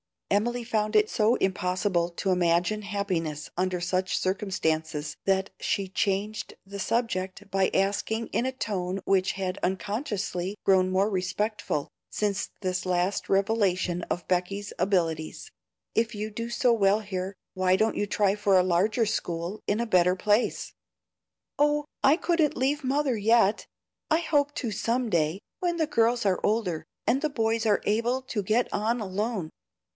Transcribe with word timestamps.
Emily 0.31 0.63
found 0.63 0.95
it 0.95 1.09
so 1.09 1.35
impossible 1.35 2.09
to 2.11 2.31
imagine 2.31 2.83
happiness 2.83 3.51
under 3.57 3.81
such 3.81 4.17
circumstances 4.17 5.17
that 5.25 5.49
she 5.59 5.89
changed 5.89 6.55
the 6.65 6.79
subject 6.79 7.51
by 7.51 7.69
asking 7.73 8.27
in 8.27 8.45
a 8.45 8.51
tone 8.53 9.01
which 9.03 9.33
had 9.33 9.59
unconsciously 9.61 10.55
grown 10.63 10.89
more 10.89 11.09
respectful 11.09 11.89
since 12.09 12.49
this 12.61 12.83
last 12.85 13.27
revelation 13.29 14.01
of 14.03 14.27
Becky's 14.27 14.73
abilities, 14.79 15.51
"If 15.93 16.15
you 16.15 16.31
do 16.31 16.49
so 16.49 16.71
well 16.73 17.01
here, 17.01 17.35
why 17.53 17.75
don't 17.75 17.97
you 17.97 18.07
try 18.07 18.33
for 18.33 18.57
a 18.57 18.63
larger 18.63 19.05
school 19.05 19.61
in 19.67 19.79
a 19.81 19.85
better 19.85 20.15
place?" 20.15 20.73
"Oh, 21.59 21.85
I 22.03 22.15
couldn't 22.15 22.57
leave 22.57 22.85
mother 22.85 23.17
yet; 23.17 23.67
I 24.09 24.19
hope 24.19 24.55
to 24.55 24.71
some 24.71 25.09
day, 25.09 25.41
when 25.59 25.75
the 25.75 25.85
girls 25.87 26.25
are 26.25 26.39
older, 26.43 26.85
and 27.05 27.21
the 27.21 27.29
boys 27.29 27.67
able 27.83 28.21
to 28.23 28.41
get 28.41 28.71
on 28.73 28.99
alone. 29.01 29.49